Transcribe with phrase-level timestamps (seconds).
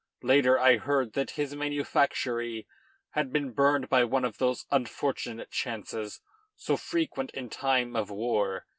[0.23, 2.65] Later I heard that his manufactory
[3.11, 6.21] had been burned by one of those unfortunate chances
[6.55, 8.65] so frequent in times of war.